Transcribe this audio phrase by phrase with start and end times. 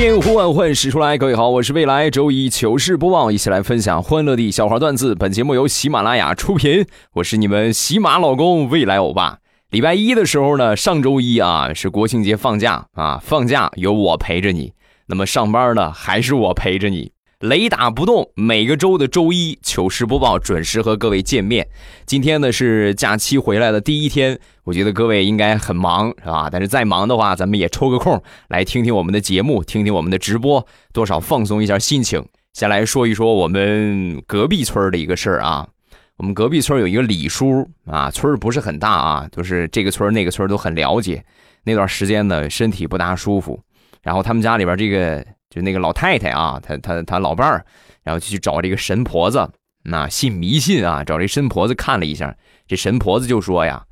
[0.00, 5.14] 千呼万唤始出来，各位好，我是未来周一糗事播报，一起来分享欢乐的笑话段子。
[5.14, 9.40] 本节目由喜马拉雅出品，我是你们喜马老公未来欧巴。
[9.68, 14.72] 礼拜一的时候呢，上周一啊是国庆节放假啊，放假有我陪着你。
[15.04, 17.12] 那么上班呢，还是我陪着你。
[17.40, 21.66] 雷打不动，每个周的周一糗事播报准时和各位见面。
[22.04, 26.50] 今天呢是假期回来的第一天，我觉得各位应该很忙，是吧？
[26.52, 32.22] 但是再忙的话，咱们也抽个空来听听我们的节目，听听我们的直播，多少放松一下心情。
[32.52, 35.66] 先来说一说我们隔壁村的一个事儿啊。
[36.18, 41.24] 我们隔壁村有一个李叔啊，村不是很大啊，就是这个村那个村都很了解。
[41.64, 43.58] 那段时间呢，身体不大舒服，
[44.02, 45.24] 然后他们家里边这个。
[45.50, 47.66] 就那个老太太啊，她她她老伴儿，
[48.04, 49.50] 然后就去找这个神婆子，
[49.82, 53.84] 那信迷信啊，找这神婆子看了一下，这神婆子就说呀：“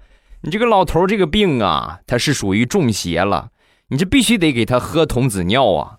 [0.42, 3.48] 你这个老头这个病啊，他是属于中邪了，
[3.88, 5.98] 你这必须得给他喝童子尿啊。”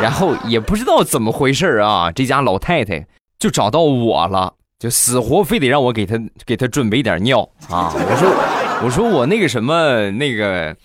[0.00, 7.92] 然后也不知道怎么回事啊，这家老太太就找到我了，就死活非得让我给他给他准备点尿啊。
[7.94, 8.32] 我说。
[8.80, 10.76] 我说我那个什么那个，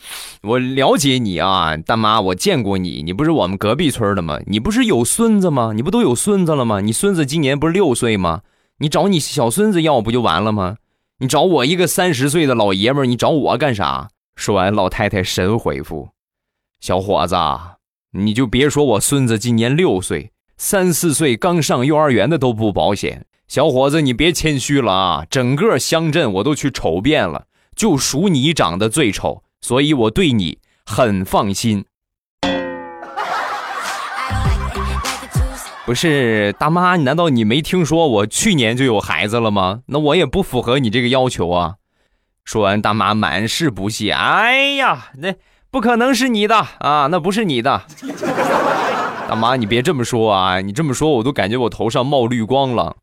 [0.41, 4.39] 我了解你啊，大妈，我见过你，你不是我们隔壁村的吗？
[4.47, 5.73] 你不是有孙子吗？
[5.75, 6.81] 你不都有孙子了吗？
[6.81, 8.41] 你孙子今年不是六岁吗？
[8.79, 10.77] 你找你小孙子要不就完了吗？
[11.19, 14.09] 你找我一个三十岁的老爷们儿，你找我干啥？
[14.35, 16.09] 说完，老太太神回复
[16.81, 17.35] ：“小伙子，
[18.13, 23.27] 你就别说我孙子今年六岁，三四岁刚上幼儿园的都不保险。
[23.47, 31.85] 小伙子，你别谦虚了啊，整个乡镇我都去瞅遍了。”就数你长得最丑，所以我对你很放心。
[35.83, 39.79] 不是大妈，难道你没听说我去年就有孩子了吗？
[39.87, 41.77] 那我也不符合你这个要求啊！
[42.45, 45.33] 说完，大妈满是不屑：“哎呀，那
[45.71, 47.81] 不可能是你的啊，那不是你的。
[49.27, 50.61] ”大妈，你别这么说啊！
[50.61, 52.97] 你这么说，我都感觉我头上冒绿光了。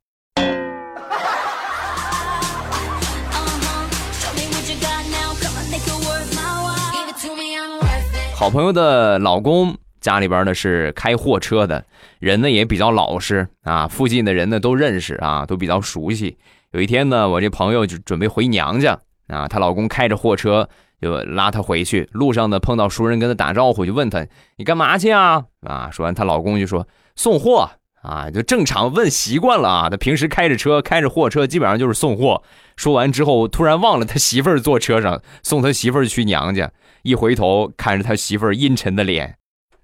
[8.40, 11.84] 好朋友的老公家里边呢是开货车的，
[12.20, 16.38] 人呢也比较老实啊，附近的人呢都认识啊，都比较熟悉。
[16.72, 20.66] 有一天呢，我这朋友就准备回娘家啊，她老公开着货车
[21.02, 24.26] 就拉她回去，路上呢碰到熟人跟她打招呼，就问她
[24.56, 25.44] 你干嘛去啊？
[25.60, 27.68] 啊，说完她老公就说送货
[28.02, 32.42] 啊，就正常问习惯了啊，他平时开着车开着货车基本上就是送货。
[32.76, 36.70] 说完之后，突然忘了他媳妇儿坐车上送他媳妇儿去娘家。
[37.02, 39.36] 一回头看着他媳妇儿阴沉的脸，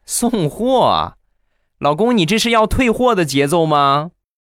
[0.05, 1.15] 送货，
[1.79, 4.11] 老公，你这是要退货的节奏吗？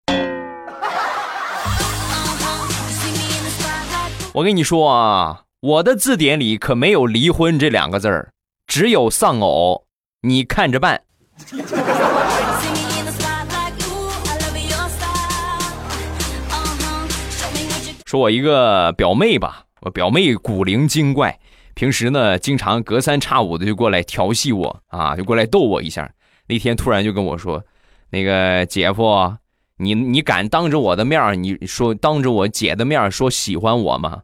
[4.35, 8.31] 我跟你说啊，我的字典里可没有离婚这两个字儿，
[8.67, 9.85] 只有丧偶，
[10.23, 11.03] 你看着办。
[18.09, 21.39] 说我一个表妹吧，我表妹古灵精怪。
[21.75, 26.11] 平时呢，经常隔三差五的就过来调戏我啊，就过来逗我一下。
[26.47, 27.63] 那天突然就跟我说
[28.09, 29.37] ：“那个姐夫，
[29.77, 34.23] 你你敢当着我的面你说当着我姐的面说喜欢我吗？”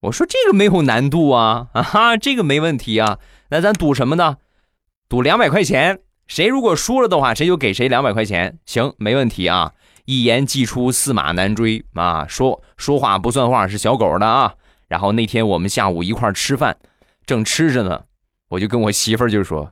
[0.00, 3.18] 我说：“这个没有难度啊，啊哈，这个没问题啊。
[3.50, 4.38] 那咱赌什么呢？
[5.10, 8.58] 赌两百块钱，谁如果输了的话，谁就给谁两百块钱。
[8.64, 9.72] 行，没问题啊。
[10.10, 12.26] 一言既出，驷马难追啊。
[12.26, 14.54] 说说话不算话是小狗的啊。”
[14.88, 16.76] 然后那天我们下午一块吃饭，
[17.24, 18.02] 正吃着呢，
[18.48, 19.70] 我就跟我媳妇儿就说：“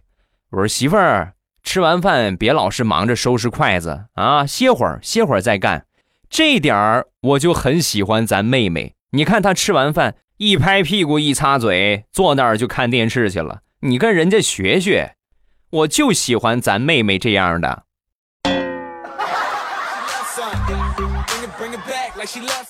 [0.53, 1.32] 我说媳妇儿，
[1.65, 5.87] 吃完饭别老是忙着收拾筷子啊，歇会儿，歇会儿再干。
[6.31, 8.94] 这点儿我就很喜欢咱妹妹。
[9.10, 13.62] 你看她吃完饭一拍屁股一擦嘴，坐那儿就看电视去了。
[13.81, 15.17] 你跟人家学学，
[15.70, 17.87] 我就喜欢咱妹妹这样的。”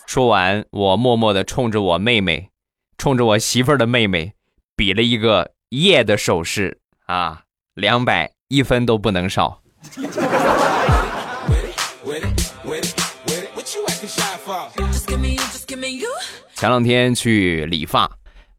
[0.07, 2.51] 说完，我默默地冲着我妹妹，
[2.97, 4.35] 冲着我媳妇儿的妹妹，
[4.77, 7.43] 比了一个耶的手势啊，
[7.75, 9.61] 两百一分都不能少。
[16.55, 18.09] 前两天去理发，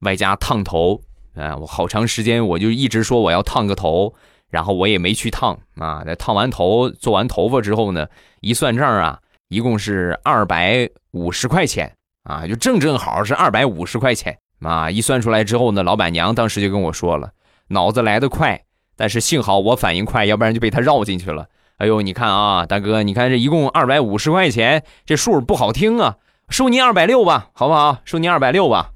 [0.01, 1.01] 外加烫头，
[1.35, 4.13] 啊，我好长时间我就一直说我要烫个头，
[4.49, 6.03] 然后我也没去烫啊。
[6.05, 8.07] 那烫完头、做完头发之后呢，
[8.41, 9.21] 一算账啊。
[9.49, 11.91] 一共是二百五十块钱
[12.23, 14.91] 啊，就正正好是二百五十块钱啊。
[14.91, 17.31] 一算出来之后呢，老板娘当时就跟我说了，
[17.69, 18.61] 脑子来得快，
[18.95, 21.47] 但是幸好我反应快，要不然就被他绕进去了。
[21.77, 26.17] 哎呦，你看啊，大哥，你看这一共二百五十块钱，这数不好听啊，
[26.49, 27.97] 收您二百六吧，好不好？
[28.05, 28.91] 收您二百六吧。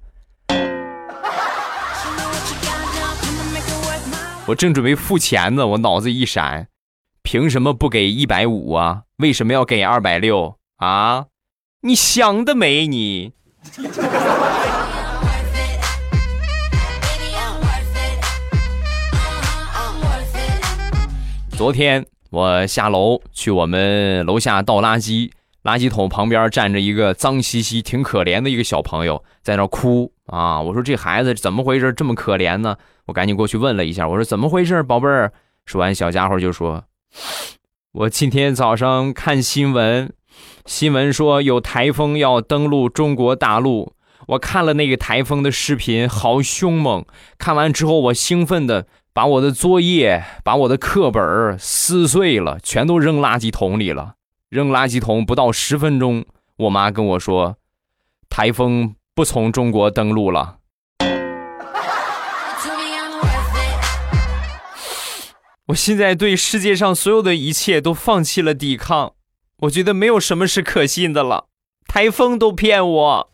[4.45, 6.67] 我正准备付钱呢，我脑子一闪，
[7.33, 9.05] 凭什么不给一百五啊？
[9.17, 11.25] 为什么要给二百六啊？
[11.81, 13.33] 你想得美你！
[21.57, 25.31] 昨天我下楼去我们楼下倒垃圾，
[25.63, 30.61] 垃圾桶旁边站着一个脏兮兮、挺可怜的一个小朋友，在那哭啊！
[30.61, 32.77] 我说这孩子怎么回事，这么可怜呢？
[33.07, 35.33] 我赶紧过去问了一下，我说怎么回事，宝贝儿？
[35.65, 36.83] 说完，小家伙就说
[37.91, 40.11] ：“我今天早上看新闻，
[40.65, 43.93] 新闻说有台风要登陆中国大陆。
[44.29, 47.05] 我看了那个台风的视频，好凶猛。
[47.37, 54.15] 看完之后，我兴奋的把我的作业、把我的课本撕碎了，全都扔垃圾桶里了。
[54.49, 56.25] 扔垃圾桶不到十分钟，
[56.57, 57.57] 我妈跟我说，
[58.29, 60.57] 台风不从中国登陆了。”
[65.73, 69.13] 我现在对世界上所有的一切都放弃了抵抗，
[69.61, 71.47] 我觉得没有什么是可信的了，
[71.87, 73.31] 台风都骗我。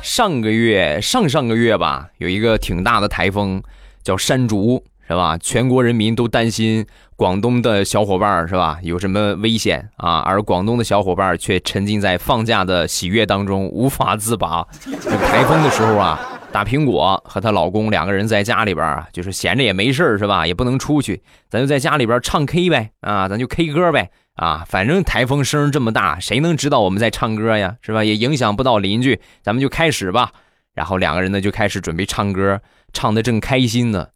[0.00, 3.62] 上个月、上上个月吧，有一个挺大的台风，
[4.02, 4.82] 叫山竹。
[5.10, 5.36] 是吧？
[5.38, 6.86] 全国人民都担心
[7.16, 8.78] 广东的小伙伴是吧？
[8.80, 10.20] 有什么危险啊？
[10.20, 14.64] 而广东的小伙伴却沉浸在放假的喜悦当中，无法自拔。
[14.80, 16.20] 这个台风的时候啊，
[16.52, 20.46] 大苹果和她老公两个人在家里边啊，就是闲着也没事是吧？
[20.46, 24.64] 也不能出去，咱就在家里边唱 K 呗啊，咱就 K 歌呗啊。
[24.68, 27.74] 反正台风声这么大，谁能知道我们在唱歌呀？
[27.82, 28.04] 是吧？
[28.04, 30.30] 也影响不到邻居，咱们就开始吧。
[30.72, 32.60] 然后两个人呢就开始准备唱歌，
[32.92, 34.06] 唱的正开心呢。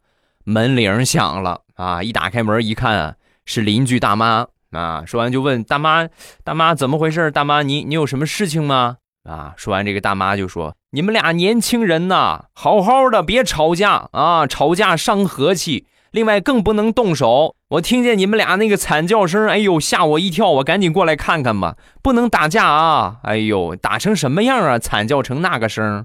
[0.45, 2.03] 门铃响了啊！
[2.03, 5.03] 一打开门一看，是邻居大妈啊。
[5.07, 6.07] 说完就问大妈
[6.45, 7.31] ：“大妈怎么回事？
[7.31, 9.55] 大妈，你你有什么事情吗？”啊！
[9.57, 15.87] 说完这个大妈就说：“你们俩年轻人呐，好好的别吵架啊，吵架伤和气。
[16.11, 17.57] 另外更不能动手。
[17.71, 21.77] 我听见你们俩那个惨叫声，哎呦吓我一跳，我赶紧过来看看吧。
[22.03, 23.17] 不能打架啊！
[23.23, 24.79] 哎呦，打成什么样啊？
[24.79, 26.05] 惨叫成那个声。”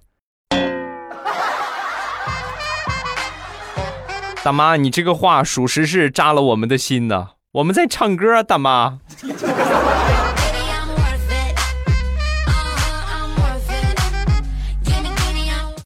[4.49, 7.27] 大妈，你这个话属实是扎了我们的心呢。
[7.51, 8.97] 我们在唱歌，大妈。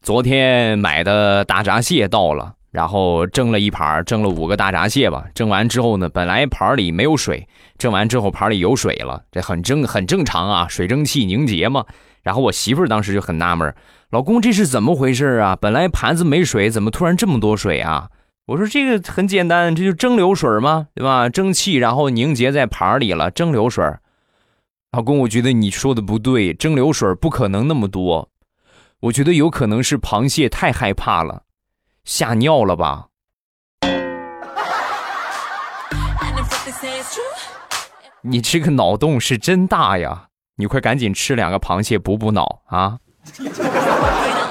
[0.01, 5.25] 昨天买的大闸蟹到了，然后蒸了一盘，蒸了五个大闸蟹吧。
[5.35, 7.45] 蒸完之后呢，本来盘里没有水，
[7.77, 11.83] 蒸完之后盘里有水了，这很正很正常啊，水蒸气凝结嘛。
[12.21, 13.75] 然后我媳妇儿当时就很纳闷，
[14.11, 15.57] 老公这是怎么回事啊？
[15.59, 18.07] 本来盘子没水，怎么突然这么多水啊？
[18.53, 21.27] 我说这个很简单，这就蒸馏水嘛，对吧？
[21.27, 23.83] 蒸汽然后凝结在盘里了，蒸馏水。
[24.91, 28.29] 老公，我觉得你说的不对，蒸馏水不可能那么多，
[28.99, 31.45] 我觉得有可能是螃蟹太害怕了，
[32.03, 33.07] 吓尿了吧？
[38.21, 40.27] 你这个脑洞是真大呀！
[40.57, 42.99] 你快赶紧吃两个螃蟹补补脑啊！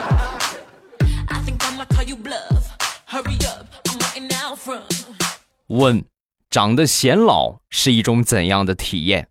[5.73, 6.05] 问，
[6.51, 9.29] 长得显老是一种怎样的体验？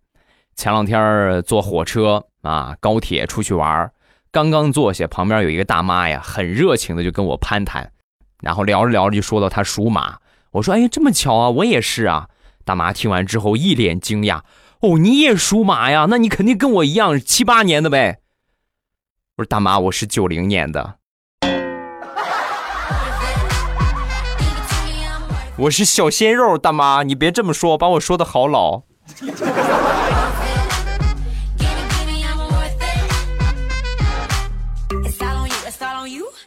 [0.54, 3.90] 前两天坐火车啊，高铁出去玩，
[4.30, 7.92] 刚刚坐下，旁边有一个大妈呀，很热情的就跟我攀谈，
[8.42, 10.18] 然后聊着聊着就说到她属马，
[10.52, 12.28] 我说哎，这么巧啊，我也是啊。
[12.64, 14.42] 大妈听完之后一脸惊讶，
[14.80, 16.06] 哦，你也属马呀？
[16.08, 18.20] 那你肯定跟我一样七八年的呗。
[19.36, 20.98] 我说大妈，我是九零年的。
[25.58, 28.82] 我是小鲜肉，大妈，你别这么说，把我说的好老。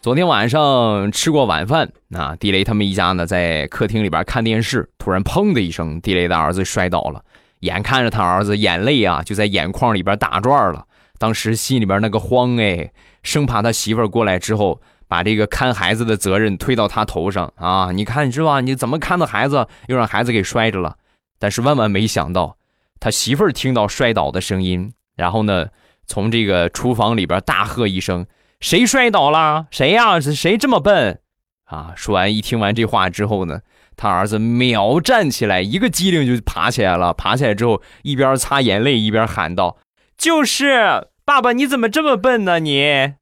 [0.02, 7.24] 昨天晚上吃过晚饭，啊，地雷他们一家呢在客厅里边看电视，突然砰的一声，地雷的儿子摔倒了，
[7.60, 10.84] 眼看着他儿子眼泪啊就在眼眶里边打转了，
[11.20, 14.82] 当时心里边那个慌哎，生怕他媳妇儿过来之后。
[15.08, 17.92] 把这个看孩子的责任推到他头上啊！
[17.92, 18.62] 你看是吧？
[18.62, 20.98] 你怎么看的孩子，又让孩子给摔着了？
[21.38, 22.58] 但是万万没想到，
[23.00, 25.68] 他媳妇儿听到摔倒的声音，然后呢，
[26.08, 28.26] 从这个厨房里边大喝一声
[28.60, 29.68] ：“谁摔倒了？
[29.70, 30.20] 谁呀？
[30.20, 31.20] 谁这么笨？”
[31.66, 31.94] 啊！
[31.96, 33.62] 说完一听完这话之后呢，
[33.96, 37.14] 他儿子秒站起来，一个机灵就爬起来了。
[37.14, 39.78] 爬起来之后，一边擦眼泪一边喊道
[40.18, 42.60] ：“就是爸爸，你怎么这么笨呢？
[42.60, 43.14] 你，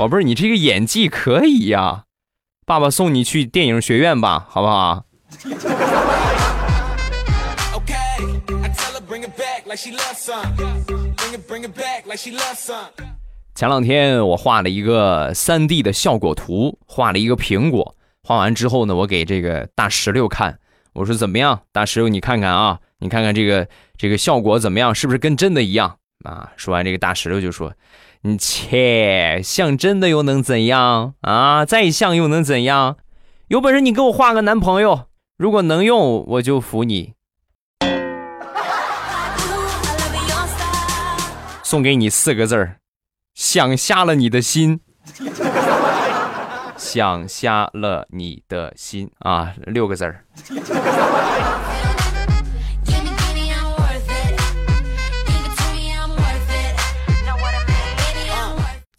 [0.00, 2.04] 宝贝儿，你这个演技可以呀！
[2.64, 5.04] 爸爸送你去电影学院吧，好不好？”
[13.54, 17.94] 前两天我画了一个三 D 的效果图，画了一个苹果。
[18.22, 20.58] 画完之后呢，我给这个大石榴看，
[20.94, 21.60] 我说怎么样？
[21.72, 24.94] 大石榴，你看看啊，你看看这个这个效果怎么样？
[24.94, 26.50] 是不是跟真的一样啊？
[26.56, 27.70] 说完这个大石榴就说
[28.22, 31.64] ：“你切，像真的又能怎样啊？
[31.64, 32.98] 再像又能怎样？
[33.48, 35.06] 有本事你给我画个男朋友，
[35.38, 37.14] 如果能用，我就服你。”
[41.64, 42.76] 送给你四个字儿，
[43.34, 44.80] 想瞎了你的心，
[46.76, 50.26] 想瞎了你的心啊，六个字儿。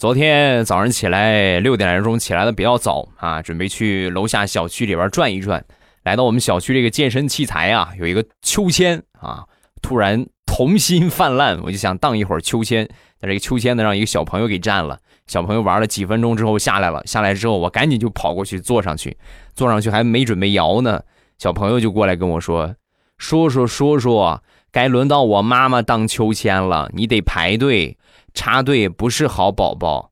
[0.01, 5.63] 昨天早上起来六点来钟起来的比较早啊，准备去楼下小区里边转一转，
[6.01, 9.45] 来到我们小区这个健身器材啊，有一个秋千啊，
[9.79, 10.25] 突然。
[10.47, 12.85] 童心泛滥，我就想荡一会儿秋千，
[13.19, 14.97] 但这个秋千呢，让一个小朋友给占了。
[15.27, 19.15] 小朋友玩了几分钟之后下来了，下来之后我赶紧就跑过去坐上去，
[19.53, 21.03] 坐上去还没准备摇呢，
[21.37, 22.75] 小朋友就过来跟我说
[23.19, 24.39] ：“叔叔叔叔，
[24.71, 27.97] 该轮到我妈妈荡秋千了，你得排队，
[28.33, 30.11] 插队不是好宝宝。”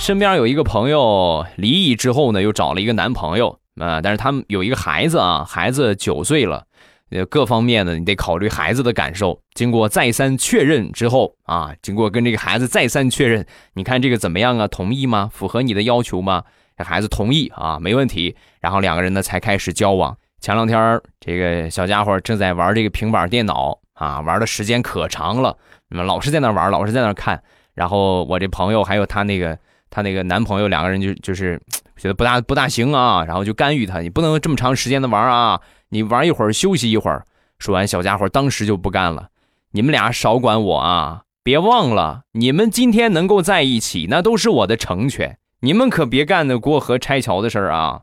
[0.00, 6.66] 身边有一个朋友离异之后呢，又找了一个男朋友啊，但是他们有一个孩子啊，孩子九岁了，
[7.08, 9.40] 呃，各方面呢你得考虑孩子的感受。
[9.54, 14.68] 经过再三确认之后啊，经过跟这个孩子再三确认，你看这个怎么样啊？
[14.68, 15.30] 同意吗？
[15.32, 16.44] 符合你的要求吗？
[16.76, 18.34] 这孩子同意啊，没问题。
[18.60, 20.16] 然后两个人呢才开始交往。
[20.40, 25.56] 前两天这个小家伙正在玩这个平板电脑啊，玩的时间可长了，
[25.90, 27.42] 老是在那玩，老是在那看。
[27.74, 29.58] 然后我这朋友还有他那个。
[29.90, 31.60] 她那个男朋友两个人就就是
[31.96, 37.24] 觉得不大不大行啊，然后就干预他，你不能这么长时间的玩啊，你玩一会儿休息一会儿。
[37.60, 39.28] 说完，小家伙当时就不干了，
[39.70, 41.22] 你们俩少管我啊！
[41.44, 48.02] 别忘了，你们今天能够在一起，那都是我的成全，你们可别干那过河拆桥的事儿啊！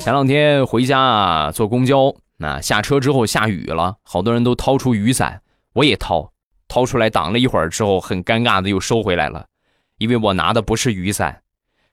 [0.00, 2.14] 前两天回家啊，坐公交。
[2.36, 5.40] 那下车之后下雨了，好多人都掏出雨伞，
[5.72, 6.32] 我也掏，
[6.68, 9.46] 掏出来挡了一会儿之后，很尴尬的又收回来了，
[9.98, 11.42] 因为我拿的不是雨伞，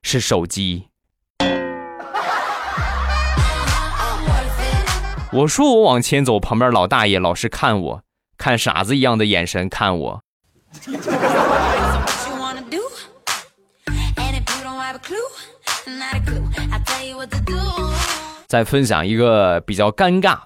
[0.04, 0.91] 是手机。
[5.34, 8.04] 我说我往前走，旁边老大爷老是看我，
[8.38, 10.22] 看傻子一样的眼神看我。
[18.46, 20.40] 再分享一个比较尴尬，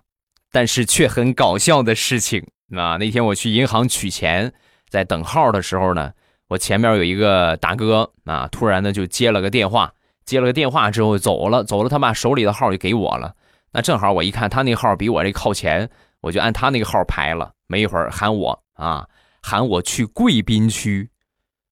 [0.51, 2.46] 但是却很搞笑的事情
[2.77, 2.98] 啊！
[2.98, 4.54] 那天我去银行取钱，
[4.88, 6.12] 在等号的时候呢，
[6.50, 13.34] 我前面有一个大哥啊，突然呢就接了个电话，接了个电话之后走了，走了，他把手里的号就给我了。
[13.75, 15.89] 那正好我一看他那号比我这靠前，
[16.22, 17.51] 我就按他那个号排了。
[17.67, 19.05] 没一会儿喊我啊，
[19.41, 21.10] 喊我去贵宾区。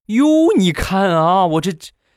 [0.08, 0.26] 哟，
[0.58, 1.72] 你看啊，我这。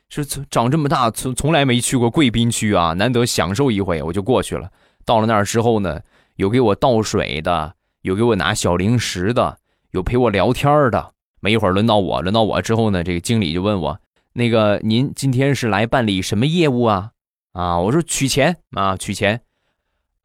[0.08, 4.70] 是长这么大从从来没去过贵宾区啊，难得享受一回，我就过去了。
[5.04, 6.00] 到了那儿之后呢，
[6.36, 9.58] 有给我倒水的，有给我拿小零食的，
[9.90, 11.12] 有陪我聊天的。
[11.40, 14.00] 没一会儿轮到我，轮到我之后呢，这个经理就问我
[14.34, 17.10] ：“那个您今天是来办理什么业务啊？”
[17.52, 19.40] 啊，我说取钱啊，取钱。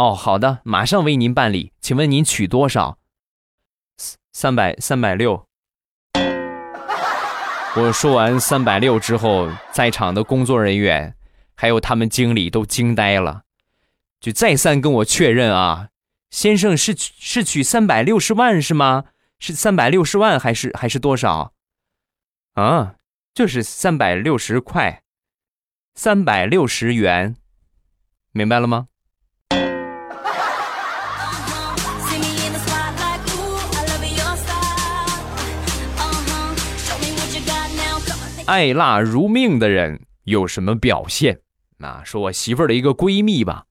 [0.02, 1.74] 哦，好的，马上为您办理。
[1.80, 2.98] 请问您取多少？
[4.34, 5.46] 三百三百六。
[7.76, 11.16] 我说完三百六之后，在场的工作人员
[11.54, 13.44] 还有他们经理都惊呆了，
[14.20, 15.90] 就再三跟我确认啊，
[16.32, 19.04] 先生是是取三百六十万是吗？
[19.38, 21.54] 是三百六十万还是还是多少？
[22.54, 22.96] 啊，
[23.36, 25.04] 就是三百六十块，
[25.94, 27.36] 三百六十元，
[28.32, 28.88] 明白了吗？
[38.46, 41.40] 爱辣如命的人有什么表现？
[41.80, 43.66] 啊，说我媳妇儿的一个闺蜜吧，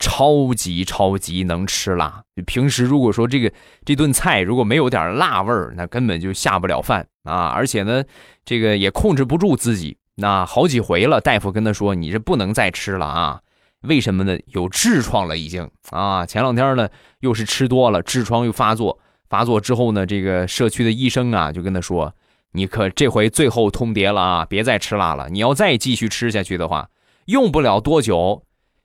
[0.00, 2.24] 超级超级能吃辣。
[2.44, 3.52] 平时如果说这个
[3.84, 7.46] 这顿菜如果没有点辣味儿，那根本就下不了饭啊。
[7.48, 8.02] 而且呢，
[8.44, 13.40] 这个也控制不住自己那好几回了，大夫跟他说：“你这不能再吃了啊！
[13.82, 14.36] 为什么呢？
[14.46, 16.26] 有痔疮了已经啊！
[16.26, 16.88] 前两天呢
[17.20, 18.98] 又是吃多了，痔疮又发作。
[19.28, 22.14] 发作之后呢，这个社区的医生啊就跟他说
[22.56, 25.28] ：‘你可这回最后通牒了啊，别再吃辣了。
[25.28, 26.88] 你要再继续吃下去的话，
[27.26, 28.44] 用不了多久，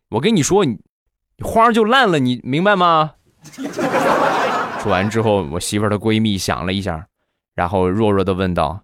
[0.10, 0.80] 我跟你说，你
[1.44, 3.14] 花就烂了，你明白吗？’
[4.82, 7.08] 说完之后，我媳妇的闺蜜想了一下，
[7.54, 8.82] 然后弱弱的问道。”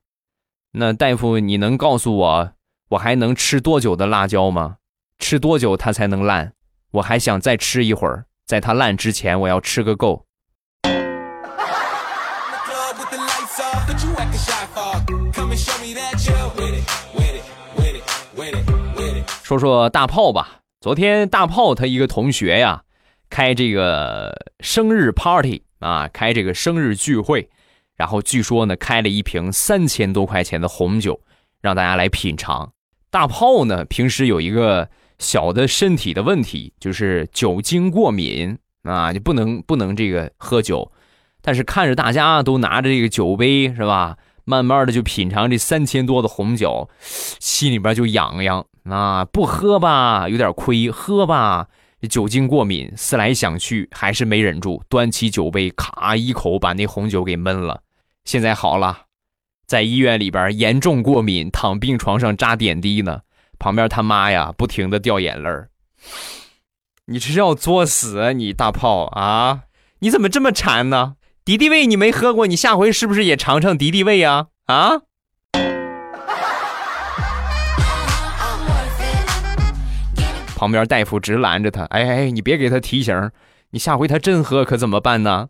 [0.77, 2.51] 那大夫，你能告诉我，
[2.89, 4.77] 我还能吃多久的辣椒吗？
[5.17, 6.53] 吃多久它才能烂？
[6.91, 10.24] 我还想再吃一会儿，在它烂之前，我要吃个够。
[19.43, 22.83] 说说大炮吧，昨天大炮他一个同学呀，
[23.29, 27.49] 开这个生日 party 啊，开这个生日聚会。
[27.95, 31.21] 然后据说呢，开了一瓶三千多块钱的红酒，
[31.61, 32.73] 让大家来品尝。
[33.09, 40.91] 大炮呢，平时有一个小的身体的问题，就是酒精过敏啊，就不能不能这个喝酒。
[41.41, 46.87] 但是看着大家都拿着这个酒杯是吧，慢慢的就品尝这三千多的红酒，
[47.39, 49.25] 心里边就痒痒啊。
[49.25, 51.67] 不喝吧，有点亏；喝吧，
[52.09, 52.93] 酒精过敏。
[52.95, 57.81] 思来想去，还是没忍住，端起酒杯，咔一口把那红酒给闷了。
[58.23, 59.05] 现在好了，
[59.65, 63.21] 在医院里边严重过敏，躺病床上扎点滴呢。
[63.57, 65.49] 旁边他妈呀，不停的掉眼泪。
[67.07, 69.61] 你这是要作死啊，你大炮啊！
[69.99, 71.15] 你怎么这么馋呢？
[71.45, 74.47] 敌敌畏你没喝过，你下回是不是也尝尝敌敌畏呀？
[74.65, 74.93] 啊！
[80.55, 83.29] 旁边大夫直拦着他，哎哎，你别给他提醒，
[83.69, 85.49] 你下回他真喝可怎么办呢？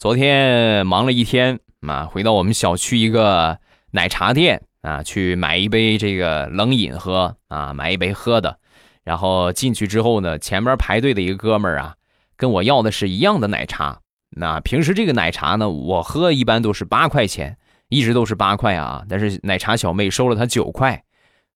[0.00, 3.60] 昨天忙了一天啊，回到我们小区一个
[3.92, 8.56] 奶茶店啊，去买一杯这个冷饮喝啊，买一杯喝的。
[9.02, 11.94] 然后进去之后呢，前面排队的一个哥们儿啊，
[12.36, 14.00] 跟我要的是一样的奶茶。
[14.30, 19.04] 那平时这个奶茶呢，我喝一般都是八块钱，一直都是八块啊。
[19.08, 21.02] 但是奶茶小妹收了他九块，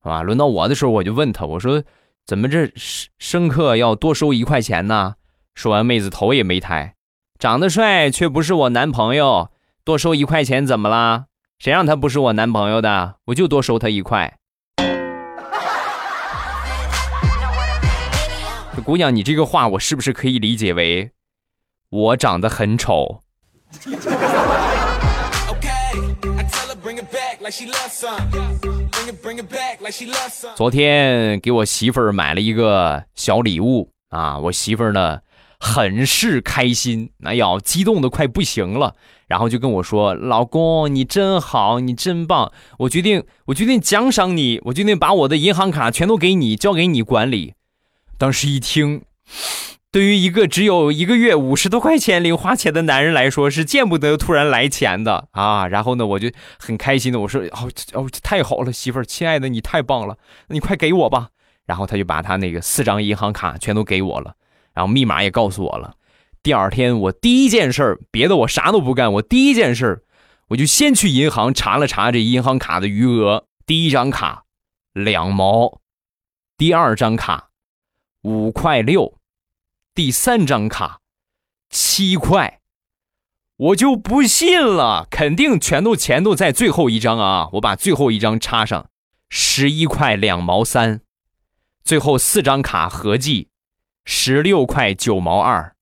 [0.00, 1.84] 啊，轮到我的时候，我就问他，我说
[2.26, 2.72] 怎么这
[3.18, 5.14] 生客要多收一块钱呢？
[5.54, 6.94] 说完，妹子头也没抬。
[7.38, 9.50] 长得帅却不是我男朋友，
[9.84, 11.26] 多收一块钱怎么啦？
[11.60, 14.38] 谁让他不是我男朋友的，我就多收他一块。
[18.82, 21.10] 姑娘，你这个话我是不是可以理解为
[21.90, 23.22] 我长得很丑？
[30.56, 35.20] 昨天给我媳妇儿买了一个小礼物啊，我媳妇儿呢？
[35.62, 38.96] 很是开心，哎呀，激动的快不行了，
[39.28, 47.52] 然后就跟我说：“老公，你真好，你真棒，我决定，我决定奖赏你，我决定把我的银行卡全都给你，交给你管理。”
[48.16, 49.02] 当时一听，
[49.92, 55.68] 对于一个只有一个月五十多块钱零花钱的男人来说，是见不得突然来钱的啊。
[55.68, 60.16] 然后呢，我就很开心的我说：“哦哦，太好了，媳妇儿，亲爱的，你太棒了，
[60.48, 61.28] 你快给我吧。”
[61.66, 64.34] 然后他就把他那个四张银行卡全都给我了。
[64.74, 65.96] 然后密码也告诉我了。
[66.42, 70.02] 第二天我第一件事儿，别的我啥都不干，我第一件事儿，
[70.48, 73.46] 我就先去银行查了查这银行卡的余额。
[73.66, 74.44] 第一张卡
[74.92, 75.80] 两毛，
[76.56, 77.50] 第二张卡
[78.22, 79.18] 五块六，
[79.94, 81.00] 第三张卡
[81.68, 82.60] 七块。
[83.56, 87.50] 我就不信了，肯定全都钱都在最后一张啊！
[87.52, 88.88] 我把最后一张插上，
[89.28, 91.02] 十一块两毛三，
[91.84, 93.49] 最后四张卡合计。
[94.12, 95.72] 十六块九毛二，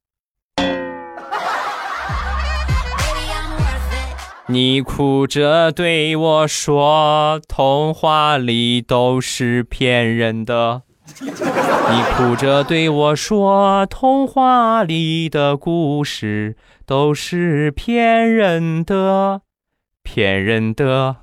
[4.48, 10.82] 你哭着对我说：“童话里都是骗人的。”
[11.18, 19.40] 你哭着对我说：“童话里的故事都是骗人的，
[20.02, 21.16] 骗人的。”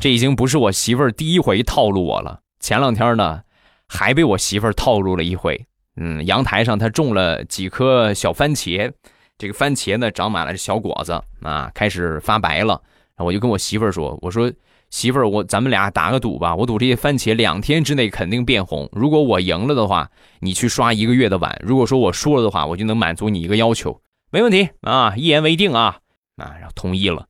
[0.00, 2.40] 这已经不是我媳妇儿第一回套路我了。
[2.58, 3.42] 前两天呢，
[3.86, 5.66] 还被我媳妇儿套路了一回。
[5.96, 8.90] 嗯，阳台上她种了几颗小番茄，
[9.38, 12.82] 这个番茄呢长满了小果子啊，开始发白了。
[13.18, 14.52] 我就跟我媳妇儿说：“我说
[14.90, 18.88] 媳妇儿，我咱们俩打个赌吧，我赌这些番茄两天之内肯定变红。
[18.92, 24.00] 如果我赢了的话，你去刷一个月的碗；如果说我输了的话，我就能满足你一个要求。
[24.30, 25.98] 没问题啊，一言为定啊。”
[26.38, 27.26] 啊，然后同意了，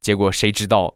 [0.00, 0.94] 结果谁知道，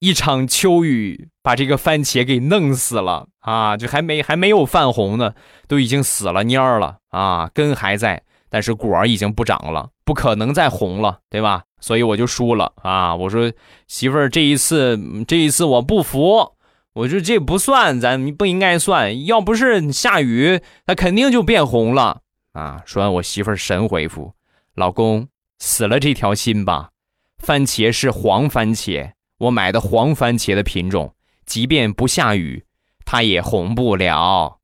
[0.00, 3.76] 一场秋雨把这个番茄给弄死了啊！
[3.76, 5.34] 就还没还没有泛红呢，
[5.68, 11.64] 都已经死了蔫儿了啊，根还在，但是果儿已经不长了，不可能再红了，对吧？
[11.80, 13.14] 所以我就输了啊！
[13.14, 13.52] 我说
[13.86, 14.98] 媳妇儿，这一次
[15.28, 16.54] 这一次我不服，
[16.94, 22.22] 我说这不算，咱不应该算，要不是下雨，它肯定就变红了
[22.52, 22.82] 啊！
[22.86, 24.32] 说完，我媳妇儿神回复
[24.74, 26.90] ：“老公，死了这条心吧，
[27.38, 31.14] 番茄是黄番茄。”我买的黄番茄的品种，
[31.44, 32.64] 即便不下雨，
[33.04, 34.60] 它也红不了。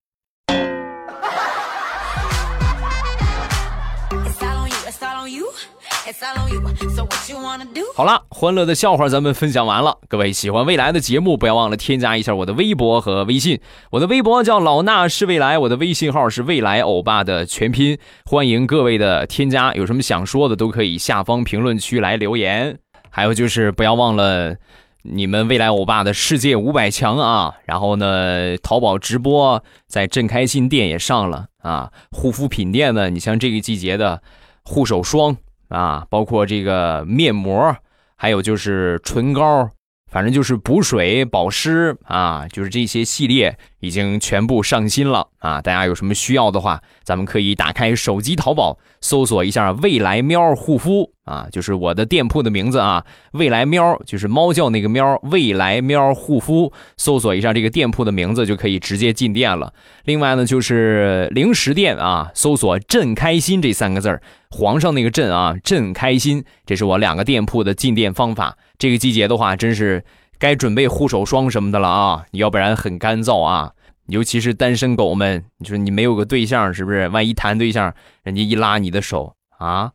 [7.94, 9.98] 好了，欢乐的笑话咱们分享完了。
[10.08, 13.60] 各位喜欢未来的节目，不要忘了添加一下我的微博和微信。
[13.90, 17.96] 我的微博叫老衲是未来，我的微信号是未来欧巴的全拼。
[18.24, 22.78] 欢迎各位的添加，有什么想说的都可以下方评论区来留言。
[23.08, 24.56] 还有就是不要忘了，
[25.02, 27.54] 你们未来欧巴的世界五百强啊！
[27.64, 31.92] 然后呢，淘宝直播在镇开心店也上了啊。
[32.10, 34.22] 护肤品店呢，你像这个季节的
[34.64, 35.36] 护手霜
[35.70, 37.74] 啊，包括这个面膜，
[38.16, 39.70] 还有就是唇膏。
[40.12, 45.62] 反正就是补水保湿啊，就是这些系列已经全部上新了啊！
[45.62, 59.72] 大家有什么需要的话，咱们可以打开手机淘宝，搜索一下“未来喵护肤”啊，就是我的店铺的名字啊，“未来喵”就是猫叫那个喵，“未来喵护肤”，搜索一下这个店铺的名字就可以直接进店了。
[60.06, 64.20] 另外呢，就是零食店啊，搜索“朕开心”这三个字儿，
[64.50, 68.58] 皇上那个“朕”啊，“朕开心”，这是我两个店铺的进店方法。
[68.78, 70.04] 这个季节的话，真是
[70.38, 72.24] 该准备护手霜什么的了啊！
[72.32, 73.72] 要不然很干燥啊，
[74.08, 77.08] 尤其是单身狗们，你说你没有个对象，是不是？
[77.08, 79.92] 万一谈对象，人家一拉你的手啊，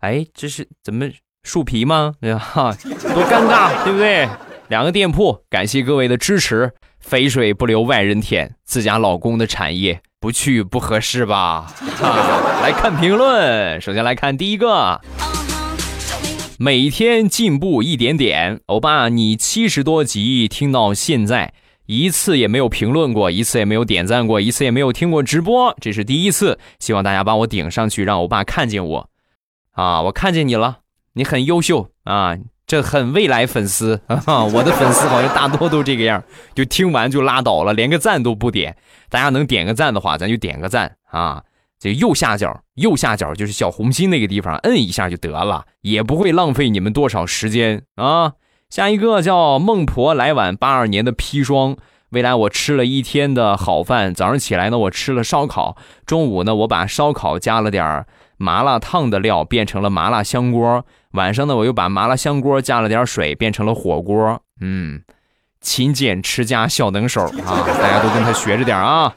[0.00, 1.10] 哎，这是怎么
[1.42, 2.14] 树皮吗？
[2.20, 2.74] 对吧？
[2.82, 4.28] 多尴尬，对不对？
[4.68, 6.72] 两个店铺，感谢各位的支持。
[6.98, 11.72] 肥水不流外人田，自家老公的产业不去不合适吧？
[12.60, 15.00] 来看评论，首先来看第一个。
[16.58, 21.52] 每天进步一点点，欧巴，你七十多集听到现在，
[21.86, 29.08] 一次也没有评论过，一次也没有点赞过，一次也没有听过直播，这是第一次，希望大家帮我顶上去，让欧巴看见我。
[29.70, 30.78] 啊，我看见你了，
[31.12, 36.24] 你很优秀啊，这很未来粉丝啊，我的粉丝好像大多都这个样，
[36.56, 38.76] 就听完就拉倒了，连个赞都不点。
[39.08, 41.44] 大家能点个赞的话，咱就点个赞啊。
[41.78, 48.32] 这右下角，右下角就是小红心那个地方，摁一下就得了，也不会浪费你们多少时间啊。
[48.68, 51.76] 下一个叫孟婆来碗八二年的砒霜，
[52.10, 58.04] 未来我吃了一天的好饭，早上起来呢我吃了烧烤，中午呢我把烧烤加了点
[58.36, 64.42] 麻辣烫的料变成了麻辣香锅，晚上呢我又把麻辣香锅加了点水变成了火锅。
[64.60, 65.00] 嗯，
[65.60, 69.14] 勤俭持家小能手啊，大家都跟他学着点啊。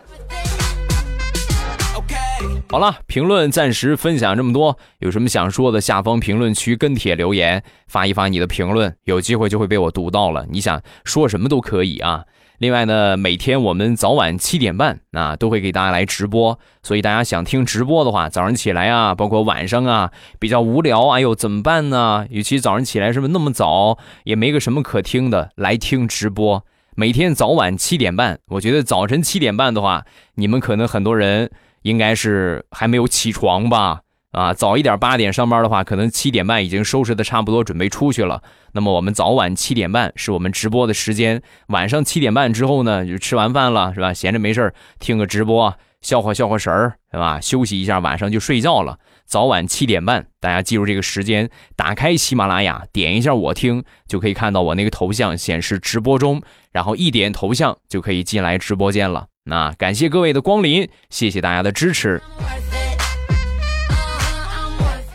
[2.70, 10.46] 好了，评论暂时分享这么多，有什么想说的，下方评论区跟帖留言，发一发你的评论，有机会就会被我读到了。
[10.50, 12.24] 你想说什么都可以啊。
[12.62, 22.28] 另外呢，每天我们早晚七点半啊都会给大家来直播，所以大家想听直播的话，早上起来啊，包括晚上啊，比较无聊，哎呦怎么办呢？
[22.30, 26.64] 与其早上起来是不是那么早也没个什么可听的，来听直播。
[26.94, 31.50] 每天早晚七点半，我觉得早晨七点半的话，你们可能很多人。
[31.82, 34.02] 应该是还没有起床吧？
[34.32, 38.42] 啊，早一点八点上班的话，可能七点半已经收拾的差不多，准备出去了。
[38.74, 41.42] 那么我们早晚七点半是我们直播的时间。
[41.68, 44.14] 晚上七点半之后呢，就吃完饭了，是吧？
[44.14, 47.42] 闲着没事听个直播，消化消化神儿，是吧？
[47.42, 48.98] 休息一下，晚上就睡觉了。
[49.26, 56.42] 早晚七点半，大家记住这个时间，打开喜马拉雅，点一下我听，就可以看到我那个头像显示直播中，
[56.72, 59.28] 然后一点头像就可以进来直播间了。
[59.44, 62.22] 那感谢各位的光临，谢谢大家的支持。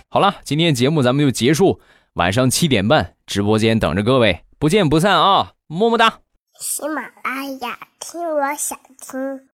[0.09, 1.81] 好了，今天节目咱们就结束，
[2.15, 5.55] 晚上七点半直播间等着各位，不见不散啊！
[5.67, 6.21] 么么哒。
[6.61, 9.41] 喜马拉雅听，我想听。